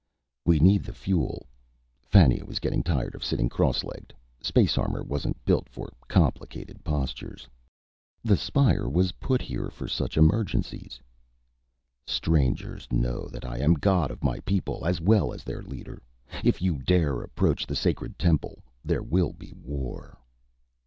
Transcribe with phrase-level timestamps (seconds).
[0.47, 1.45] "We need the fuel."
[2.01, 4.15] Fannia was getting tired of sitting cross legged.
[4.41, 7.47] Space armor wasn't built for complicated postures.
[8.23, 10.99] "The spire was put here for such emergencies."
[12.07, 16.01] "Strangers, know that I am god of my people, as well as their leader.
[16.43, 20.17] If you dare approach the sacred temple, there will be war."